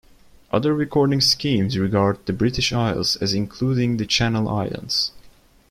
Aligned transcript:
Other 0.51 0.73
recording 0.73 1.21
schemes 1.21 1.77
regard 1.77 2.25
the 2.25 2.33
"British 2.33 2.73
Isles" 2.73 3.17
as 3.17 3.35
including 3.35 3.97
the 3.97 4.07
Channel 4.07 4.49
Islands. 4.49 5.11